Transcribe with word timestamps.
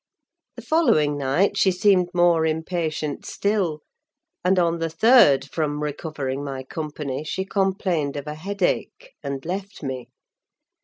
The 0.55 0.63
following 0.63 1.15
night 1.15 1.57
she 1.59 1.69
seemed 1.69 2.09
more 2.11 2.43
impatient 2.43 3.23
still; 3.23 3.81
and 4.43 4.57
on 4.57 4.79
the 4.79 4.89
third 4.89 5.47
from 5.47 5.83
recovering 5.83 6.43
my 6.43 6.63
company 6.63 7.23
she 7.23 7.45
complained 7.45 8.15
of 8.15 8.25
a 8.25 8.33
headache, 8.33 9.13
and 9.21 9.45
left 9.45 9.83
me. 9.83 10.09